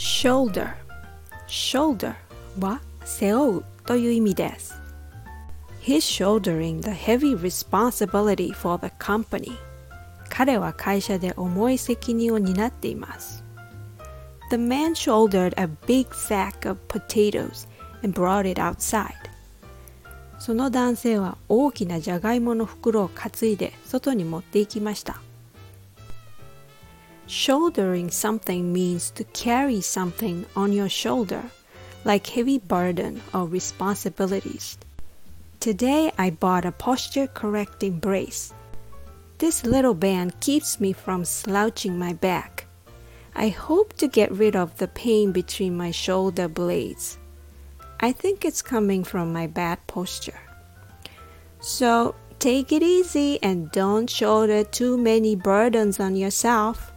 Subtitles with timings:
[0.00, 0.72] shoulder
[1.46, 2.14] shoulder
[2.58, 4.80] は背負うという意味です
[5.82, 9.52] He's shouldering the heavy responsibility for the company
[10.30, 13.44] 彼は会社で重い責任を担っています
[14.50, 17.68] The man shouldered a big sack of potatoes
[18.02, 19.12] and brought it outside
[20.38, 25.20] その男性は大きなじゃがいもの袋を担いで外に持って行きました
[27.30, 31.44] Shouldering something means to carry something on your shoulder,
[32.04, 34.76] like heavy burden or responsibilities.
[35.60, 38.52] Today I bought a posture correcting brace.
[39.38, 42.66] This little band keeps me from slouching my back.
[43.36, 47.16] I hope to get rid of the pain between my shoulder blades.
[48.00, 50.40] I think it's coming from my bad posture.
[51.60, 56.90] So take it easy and don't shoulder too many burdens on yourself.